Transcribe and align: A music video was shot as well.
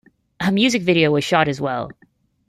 A 0.39 0.51
music 0.51 0.81
video 0.81 1.11
was 1.11 1.23
shot 1.23 1.47
as 1.47 1.61
well. 1.61 1.91